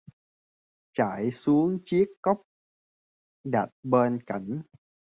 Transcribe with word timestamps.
Chảy 0.93 1.31
xuống 1.31 1.79
chiếc 1.85 2.05
cốc 2.21 2.41
đặt 3.43 3.69
bên 3.83 4.19
cạnh 4.25 4.61